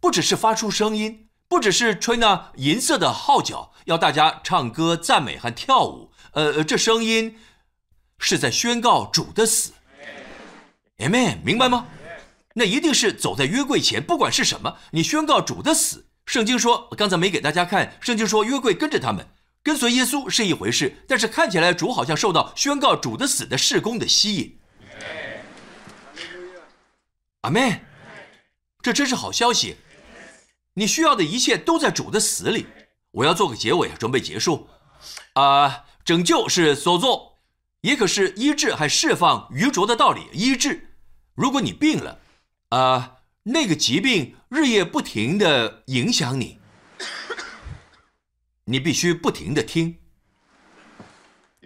[0.01, 6.11] 不只是发出声音，不只是吹那银色的号角，要大家唱歌赞美和跳舞。
[6.33, 7.37] 呃，这声音
[8.19, 9.75] 是在宣告主的死。
[10.97, 11.87] Amen，明白吗？
[12.55, 16.07] 那一定是走在约柜前，不管是什么，你宣告主的死。
[16.29, 19.27] 圣经说，我刚才没给大家看，圣经说约柜跟着他们，
[19.63, 24.59] 跟随耶稣是一回事，但是看起来主好像受到宣告主的死的事工的吸引。
[27.41, 27.81] 阿门。
[28.83, 29.77] 这真是好消息。
[30.75, 32.67] 你需要的一切都在主的死里。
[33.11, 34.69] 我要做个结尾，准备结束。
[35.33, 37.39] 啊，拯救是所做，
[37.81, 40.27] 也可是医治还释放愚拙的道理。
[40.35, 40.91] 医治，
[41.35, 42.21] 如果你病了，
[42.69, 43.18] 啊，
[43.53, 46.59] 那个疾病日夜不停的影响你，
[48.67, 49.99] 你必须不停的听。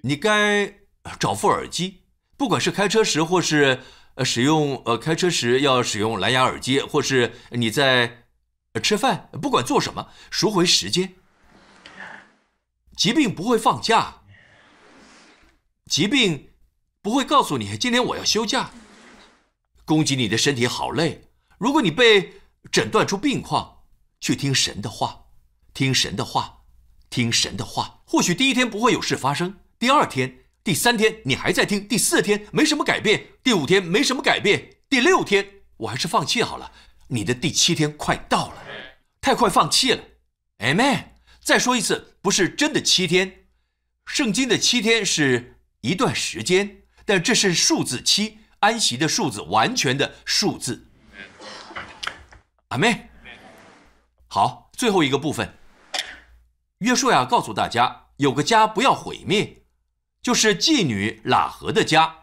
[0.03, 0.81] 你该
[1.19, 2.03] 找副耳机，
[2.37, 3.81] 不管是开车时或是
[4.15, 8.19] 呃使用呃开车时要使用蓝牙耳机，或是你在。
[8.83, 11.13] 吃饭，不管做什么，赎回时间。
[12.97, 14.23] 疾病不会放假，
[15.91, 16.49] 疾病
[17.03, 18.71] 不会告诉你今天我要休假。
[19.85, 21.29] 攻击你的身体好累。
[21.63, 22.41] 如果你被
[22.73, 23.85] 诊断出病况，
[24.21, 25.27] 去听神的话，
[25.73, 26.65] 听神的话，
[27.09, 28.03] 听神的话。
[28.05, 36.73] 或许第一天不会有事发生，第二天、第三天你还在听，第四天没什么改变，第五天没什么改变，第六天我还是放弃好了。
[37.07, 38.65] 你的第七天快到了，
[39.21, 40.03] 太快放弃了
[40.59, 41.11] ，Amen。
[41.45, 43.45] 再说一次，不是真的七天，
[44.05, 50.89] 圣经的七天是一段时间，但这是数字七，安息的数字，完全的数字。
[52.73, 53.11] 阿妹，
[54.29, 55.59] 好，最后一个部分，
[56.79, 59.65] 约书亚告诉大家，有个家不要毁灭，
[60.23, 62.21] 就是妓女喇合的家。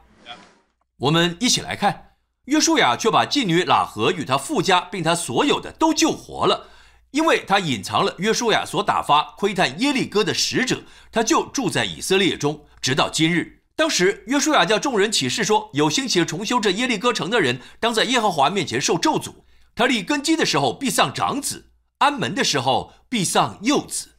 [1.02, 2.16] 我们一起来看。
[2.46, 6.68] 约书亚却把妓女喇合与他父家，并他所有的都救活了，
[7.12, 10.82] 因为他隐藏了约书亚所打发窥探耶利哥的使者，
[11.12, 13.62] 他就住在以色列中，直到今日。
[13.76, 19.44] 当时约书亚叫众人起誓说：有兴起重修这耶利哥城的人，当在耶和华面前受咒诅。
[19.80, 24.10] 他立根基的时候必丧长子，安门的时候必丧幼子。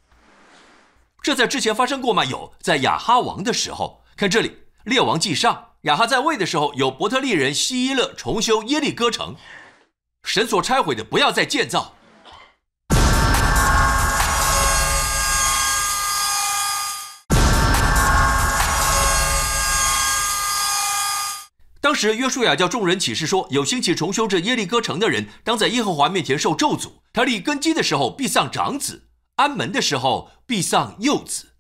[1.23, 2.25] 这在之前发生过吗？
[2.25, 4.03] 有，在雅哈王的时候。
[4.17, 5.73] 看这里，列王记上。
[5.83, 9.37] 雅哈在位的时候，有伯特利人希伊勒重修耶利哥城，
[10.23, 11.95] 神所拆毁的不要再建造。
[21.81, 26.93] 当时约书亚叫众人起誓说：有兴起重修这耶利哥城的人，当在耶和华面前受咒诅。
[27.13, 31.55] 他立根基的时候必丧长子，安门的时候必丧幼子。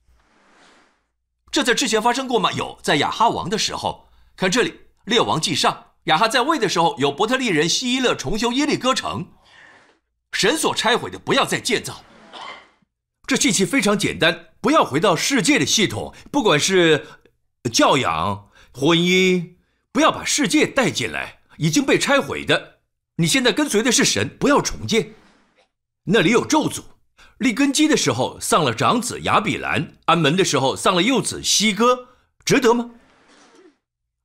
[1.50, 2.52] 这在之前发生过吗？
[2.52, 4.08] 有，在亚哈王的时候。
[4.36, 4.70] 看这里，
[5.04, 5.72] 《列王记上》，
[6.04, 9.26] 亚哈在位的时候，有伯特利人希伊勒重修耶利哥城，
[10.32, 12.04] 神所拆毁的不要再建造。
[13.26, 17.06] 这信息非常简单，不要回到世界的系统，不管是
[17.72, 19.56] 教养、婚姻，
[19.92, 22.78] 不要把世界带进来，已经被拆毁的。
[23.16, 25.14] 你现在跟随的是神，不要重建。
[26.04, 26.82] 那里有咒诅，
[27.38, 32.08] 立根基的时候丧了长子亚比兰，安门的时候丧了幼子希哥，
[32.44, 32.90] 值得吗？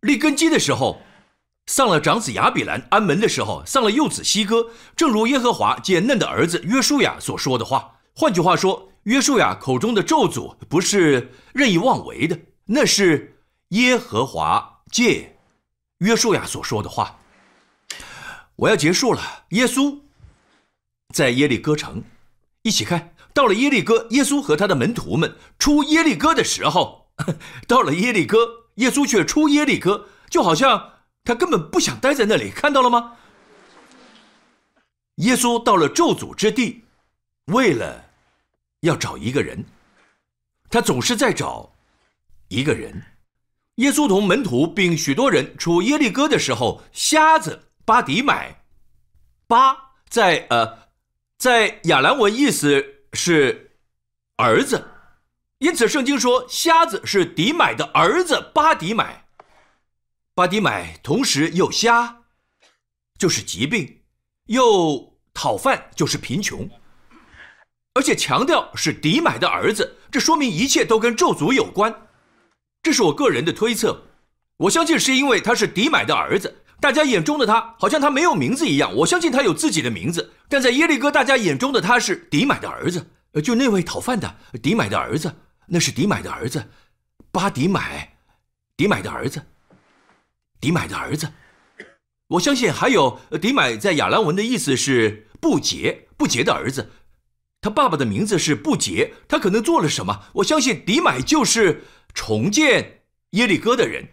[0.01, 1.01] 立根基的时候，
[1.65, 4.69] 丧了长子亚比兰；安门的时候，丧了幼子希哥。
[4.95, 7.97] 正如耶和华见嫩的儿子约书亚所说的话。
[8.13, 15.34] 换句话说，约书亚口中的咒诅不是任意妄为的，那是耶和华借
[15.99, 17.19] 约书亚所说的话。
[18.57, 19.45] 我要结束了。
[19.49, 19.99] 耶稣
[21.13, 22.03] 在耶利哥城，
[22.61, 24.07] 一起看到了耶利哥。
[24.11, 27.11] 耶稣和他的门徒们出耶利哥的时候，
[27.67, 28.65] 到了耶利哥。
[28.75, 33.17] 耶稣却出耶利哥，就好像他根本不想待在那里，看到了吗？
[35.15, 36.83] 耶稣到了咒诅之地，
[37.45, 38.05] 为了
[38.81, 39.63] 要找一个人，
[40.69, 41.71] 他总是在找
[42.49, 43.01] 一个人。
[43.75, 48.63] 耶稣同门徒并许多人出耶利哥的时候，瞎子巴迪买，
[49.47, 49.75] 巴
[50.07, 50.87] 在呃，
[51.37, 53.77] 在亚兰文意思是
[54.37, 54.87] 儿子。
[55.57, 59.25] 因此，圣经说瞎子是迪买的儿子巴迪买。
[60.33, 62.23] 巴迪买同时又瞎，
[63.17, 64.01] 就是疾病；
[64.45, 66.69] 又讨饭，就是贫穷。
[67.93, 72.04] 而且强调是迪买的儿子，这说明一切都跟咒诅有关。
[72.85, 74.03] 这是我个人的推测，
[74.57, 78.93] 我相信是因为他是迪买的儿子，大家眼中的他好像他没有名字一样。
[78.97, 83.07] 我相信他有自己的名字，但在耶利哥大家眼中的他是迪买的儿子，
[83.43, 85.33] 就那位讨饭的迪买的儿子。
[85.65, 86.63] 那是迪买的儿子，
[87.31, 88.17] 巴迪买，
[88.77, 89.41] 迪买的儿子，
[90.61, 91.27] 迪买的儿子。
[92.27, 96.91] 我相信还有迪买在亚兰文的意思是不洁，不洁的儿子。
[97.61, 100.25] 他爸爸的名字是不洁，他可能做了什么？
[100.33, 101.81] 我相信迪买就是
[102.15, 104.07] 重建耶利哥的人，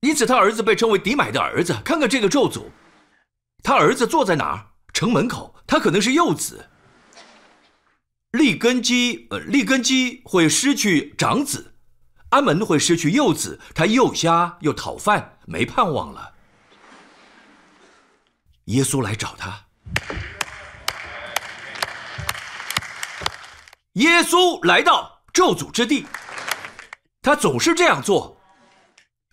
[0.00, 1.76] 因此他儿子被称为迪买的儿子。
[1.84, 2.62] 看看这个咒诅，
[3.62, 4.68] 他儿子坐在哪儿？
[4.94, 6.68] 城门口，他可能是幼子。
[8.30, 11.74] 利根基，呃，利根基会失去长子，
[12.30, 16.34] 阿门会失去幼子，他又瞎又讨饭，没盼望了。
[18.66, 19.66] 耶稣来找他，
[23.94, 26.06] 耶稣来到咒诅之地，
[27.22, 28.38] 他总是这样做。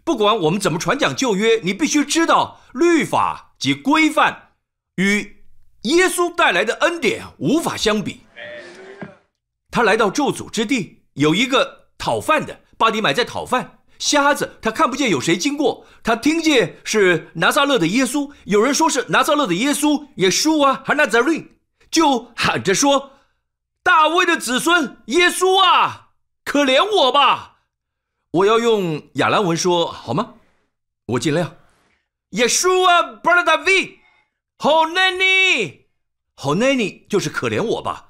[0.05, 4.53] 不管我们怎么传讲旧约，你必须知道律法及规范
[4.95, 5.43] 与
[5.83, 8.21] 耶稣带来的恩典无法相比。
[9.71, 21.45] 他来到咒诅之地，有一个讨饭的巴迪买在讨饭，瞎子他看不见有谁经过，他听见是拿撒勒的耶稣，有人说是拿撒勒的耶稣，耶稣啊，哈纳泽瑞，
[21.91, 23.11] 就喊着说
[23.89, 26.09] ：“大卫的子孙耶稣啊，
[26.45, 27.61] 可怜我吧！”
[28.29, 30.35] 我要用亚兰文说好吗？
[31.07, 31.57] 我尽量。
[32.29, 33.97] 耶稣啊，巴拉达维，
[34.59, 35.87] 好难尼，
[36.35, 38.09] 好难尼就是可怜我吧，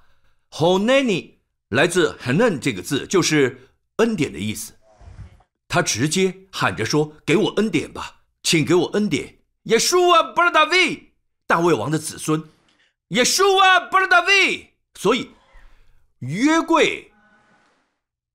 [0.50, 3.70] 好难尼来自好奈这个字，就是
[4.00, 4.74] 恩典的意思。
[5.70, 11.14] 他直接喊着说：“给我恩典吧，请给我恩典。”耶稣啊，巴拉达维，
[11.48, 12.44] 大卫王的子孙。
[13.10, 14.74] 耶稣啊，巴拉达维。
[14.96, 15.32] 所以
[16.20, 17.12] 约柜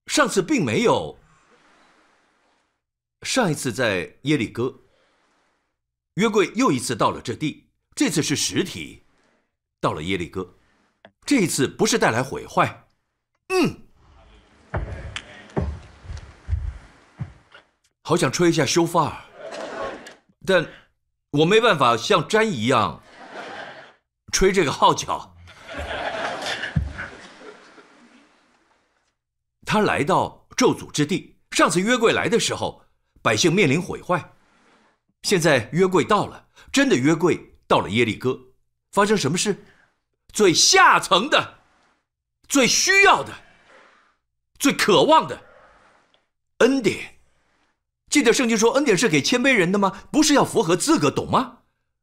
[0.07, 1.19] 上次并没有。
[3.23, 4.81] 上一次在耶利哥，
[6.15, 9.03] 约柜又一次到了这地，这次是实体
[9.81, 10.57] 到了耶利哥，
[11.25, 12.87] 这一次不是带来毁坏，
[13.49, 13.81] 嗯，
[18.03, 19.25] 好想吹一下修发，
[20.45, 20.71] 但
[21.31, 23.03] 我没办法像詹一样
[24.33, 25.34] 吹这个号角。
[29.75, 32.85] 他来到咒诅之地，上次约柜来的时候。
[33.21, 34.33] 百姓面临毁坏，
[35.23, 38.39] 现在约柜到了，真的约柜到了耶利哥，
[38.93, 39.65] 发生什么事？
[40.33, 41.55] 最下层的、
[42.47, 43.33] 最需要的、
[44.61, 45.43] 最渴望的
[46.59, 47.17] 恩典。
[48.09, 50.03] 记得圣经说恩典是给谦卑人的吗？
[50.13, 51.63] 不是要符合资格，懂吗？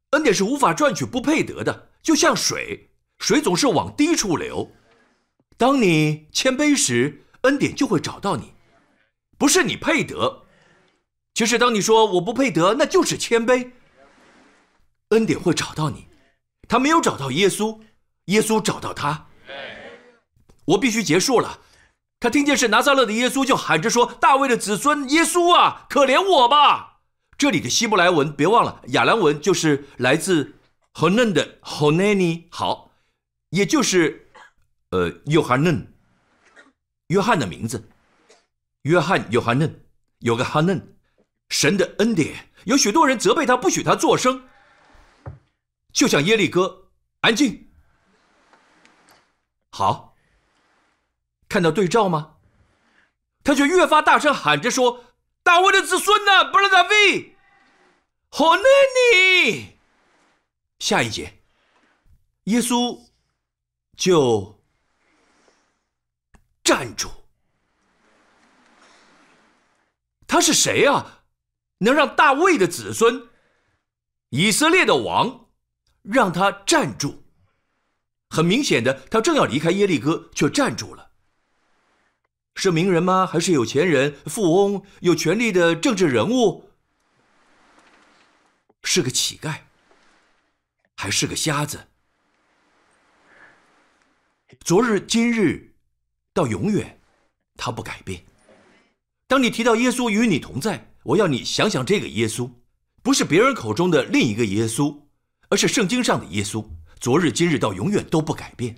[0.10, 4.70] 恩典是无法赚取、不配得的，就像水，水总是往低处流。
[5.56, 8.54] 当你谦卑时，恩典就会找到你，
[9.38, 10.44] 不是你配得。
[11.34, 13.72] 其实，当你说我不配得，那就是谦卑。
[15.10, 16.08] 恩典会找到你，
[16.68, 17.80] 他没有找到耶稣，
[18.26, 19.28] 耶稣找到他。
[20.66, 21.60] 我必须结束了。
[22.20, 27.00] 他听见是拿撒勒的耶稣，就喊着说：“大卫的子孙耶稣啊，可怜我吧！”
[27.36, 30.54] 这里的希伯来文别忘了，亚兰文就是来自
[30.94, 32.92] Honan 的 Honani，好，
[33.50, 34.30] 也就是
[34.92, 35.91] 呃约翰嫩，
[37.12, 37.90] 约翰的名字，
[38.84, 39.84] 约翰有哈嫩，
[40.20, 40.96] 有个哈嫩。
[41.50, 44.48] 神的恩典，有许多人责备他，不许他作声。
[45.92, 46.88] 就像耶利哥，
[47.20, 47.70] 安静。
[49.72, 50.16] 好，
[51.50, 52.38] 看到对照吗？
[53.44, 55.04] 他却越发大声喊着说
[55.44, 57.36] ：“大卫的子孙呐，布拉达维，
[58.30, 58.64] 好难
[58.96, 59.78] 你。”
[60.80, 61.42] 下一节，
[62.46, 63.02] 耶稣
[63.98, 64.61] 就
[66.72, 67.12] 站住。
[70.26, 71.24] 他是谁啊？
[71.80, 73.28] 能让大卫的子孙、
[74.30, 75.50] 以色列的王
[76.02, 77.26] 让他站住，
[78.30, 81.12] 很明显的，他正要离开耶利哥，却站住了。
[82.56, 83.28] 是名人吗？
[83.28, 86.72] 还是有钱人、富翁、有权力的政治人物？
[88.84, 89.64] 是个乞丐，
[90.96, 91.90] 还是个瞎子？
[94.62, 95.71] 昨日、今日，
[96.34, 97.00] 到永远，
[97.56, 98.24] 他不改变。
[99.28, 100.88] 当你提到耶稣与你同在。
[101.04, 102.48] 我要你想想，这个耶稣
[103.02, 104.96] 不是别人口中的另一个耶稣，
[105.50, 106.64] 而是圣经上的耶稣，
[107.00, 108.76] 昨日、今日到永远都不改变。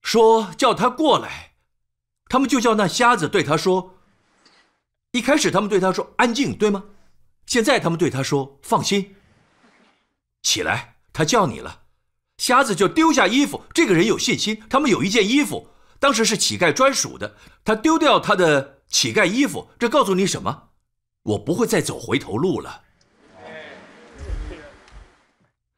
[0.00, 1.52] 说叫他过来，
[2.30, 3.98] 他们就叫那瞎子对他说。
[5.12, 6.82] 一开始他们对他说安静，对吗？
[7.44, 9.16] 现在他们对他说放心，
[10.40, 11.82] 起来，他叫你了。
[12.40, 14.62] 瞎子就丢下衣服，这个人有信心。
[14.70, 15.68] 他们有一件衣服，
[15.98, 18.78] 当时是乞丐专属的，他丢掉他的。
[18.88, 20.70] 乞丐衣服，这告诉你什么？
[21.22, 22.82] 我不会再走回头路了。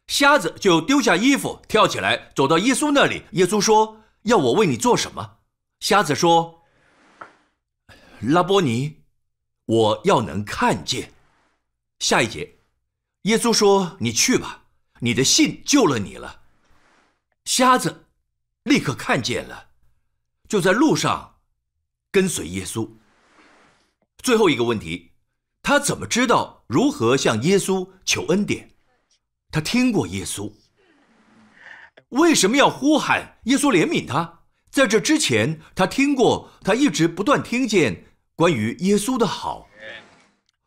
[0.06, 3.24] 瞎子就丢下衣服，跳起来走到耶稣那里。
[3.32, 5.38] 耶稣说：“要我为你做什么？”
[5.80, 6.62] 瞎子说
[8.22, 9.00] ：“拉波尼，
[9.66, 11.12] 我要能看见。”
[11.98, 12.60] 下一节，
[13.22, 14.62] 耶稣说：“你去吧，
[15.00, 16.41] 你的信救了你了。”
[17.44, 18.06] 瞎子
[18.64, 19.70] 立刻看见了，
[20.48, 21.36] 就在路上
[22.10, 22.88] 跟随耶稣。
[24.18, 25.12] 最后一个问题，
[25.62, 28.70] 他怎么知道如何向耶稣求恩典？
[29.50, 30.52] 他听过耶稣。
[32.10, 34.40] 为什么要呼喊耶稣怜悯他？
[34.70, 39.68] 在这之前，他听过，他一直不断听见关于耶稣的好。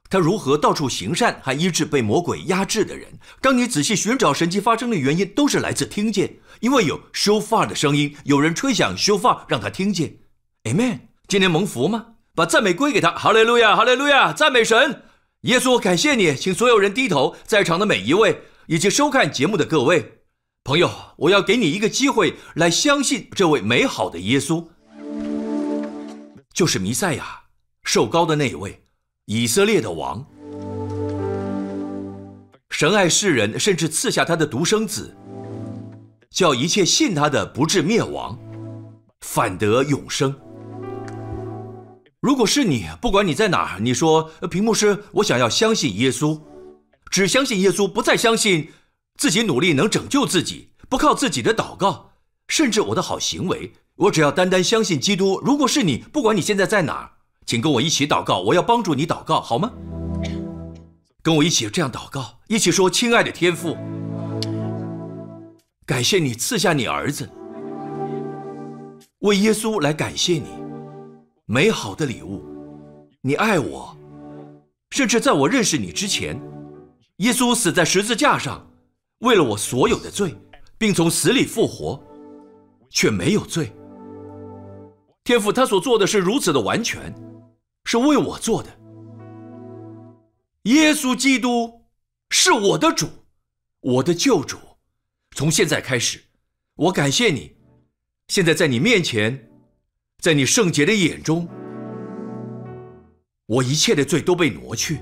[0.09, 3.19] 他如何到处行善，还医治被魔鬼压制的人？
[3.41, 10.17] 当你仔细寻找神迹发生的原因，都是来自听见，因为有 show far 的声音，有人吹响 show far 让他听见。
[10.63, 10.99] Amen。
[11.27, 12.05] 今天蒙福吗？
[12.35, 13.11] 把赞美归给他。
[13.11, 15.03] 哈利路亚，哈利路亚，赞美神。
[15.41, 20.19] 耶稣，感谢你，请所有人低头，在场的每一位以及收看节目的各位
[20.63, 24.67] 朋友，我要给你一个机会来相信这位美好的耶稣，
[26.53, 27.41] 就是弥赛亚，
[27.83, 28.84] 受高的那一位。
[29.27, 30.23] 以色列的王，
[32.69, 35.17] 神爱世人，甚至赐下他的独生子，
[36.29, 38.37] 叫一切信他的不至灭亡，
[39.21, 40.35] 反得永生。
[42.19, 46.39] 如果是你，不管你在哪儿，你说屏幕师，我想要相信耶稣，
[47.09, 48.69] 只相信耶稣，不再相信
[49.17, 52.11] 自己努力能拯救自己，不靠自己的祷告，
[52.47, 55.41] 甚至我的好行为，我只要单单相信基督。
[55.43, 57.14] 如果是你，不管你现在在哪儿。
[57.45, 59.71] 请跟我一起祷告，我要帮助你祷告，好吗？
[61.21, 63.77] 跟我一起这样祷告，一起说：“亲爱的天父，
[65.85, 67.29] 感谢你赐下你儿子，
[69.19, 70.45] 为耶稣来感谢你
[71.45, 72.43] 美好的礼物。
[73.21, 73.95] 你爱我，
[74.91, 76.39] 甚至在我认识你之前，
[77.17, 78.67] 耶稣死在十字架上，
[79.19, 80.35] 为了我所有的罪，
[80.79, 81.99] 并从死里复活，
[82.89, 83.71] 却没有罪。
[85.23, 87.13] 天父，他所做的是如此的完全。”
[87.85, 88.69] 是为我做的。
[90.63, 91.85] 耶稣基督
[92.29, 93.07] 是我的主，
[93.79, 94.57] 我的救主。
[95.35, 96.21] 从现在开始，
[96.75, 97.55] 我感谢你。
[98.27, 99.49] 现在在你面前，
[100.19, 101.47] 在你圣洁的眼中，
[103.45, 104.99] 我一切的罪都被挪去。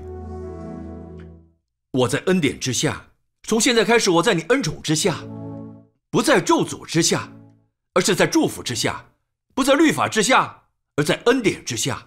[1.92, 3.10] 我在恩典之下。
[3.46, 5.22] 从现在开始，我在你恩宠之下，
[6.10, 7.30] 不在咒诅之下，
[7.92, 9.04] 而是在祝福之下；
[9.54, 10.62] 不在律法之下，
[10.96, 12.06] 而在恩典之下。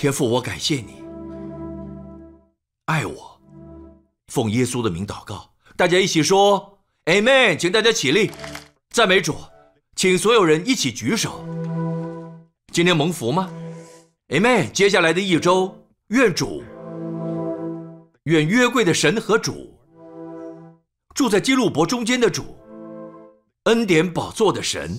[0.00, 0.94] 天父，我感谢你，
[2.86, 3.38] 爱我，
[4.28, 8.30] 奉耶稣的名祷告，大家一起说 Amen，请大家起立，
[8.88, 9.34] 赞美主，
[9.96, 11.44] 请所有人一起举手。
[12.72, 13.50] 今天蒙福吗
[14.28, 14.72] ？Amen。
[14.72, 16.64] 接下来的一周，愿主，
[18.22, 19.78] 愿约柜的神和主，
[21.14, 22.58] 住在基路伯中间的主，
[23.64, 24.98] 恩典宝座的神，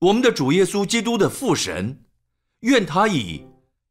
[0.00, 1.96] 我们的主耶稣基督的父神，
[2.62, 3.46] 愿他以。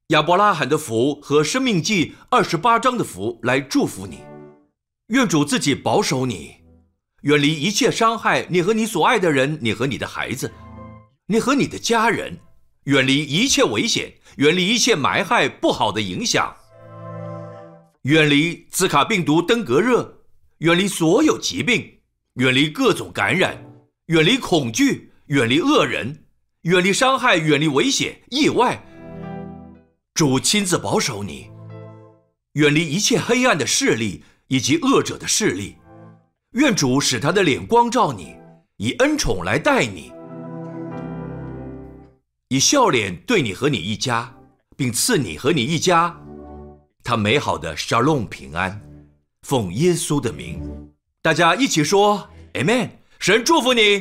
[0.10, 4.22] 亚伯拉罕的福和生命记二十八章的福来祝福你，
[5.10, 6.55] 愿主自己保守你，
[7.22, 10.51] 远离一切伤害你和你所爱的人，你和你的孩子，
[11.28, 12.36] 你和你的家人，
[12.86, 16.55] 远离一切危险，远离一切埋害不好的影响，
[18.01, 20.22] 远离兹卡病毒登革热，
[20.57, 21.88] 远离所有疾病，
[22.34, 23.64] 远离各种感染，
[24.07, 26.24] 远离恐惧，远离恶人，
[26.64, 28.20] 远离伤害，远离危险。
[28.32, 28.84] 意外。
[30.20, 31.49] 主亲自保守你，
[32.55, 35.78] 远离一切黑暗的势力以及恶者的势力。
[36.55, 38.36] 愿主使他的脸光照你，
[38.76, 40.11] 以恩宠来待你，
[42.49, 44.36] 以笑脸对你和你一家，
[44.76, 46.13] 并赐你和你一家
[47.01, 48.78] 他美好的沙龙平安。
[49.43, 50.61] 奉耶稣的名，
[51.22, 52.89] 大家一起说 Amen。
[53.20, 53.97] 神祝福你。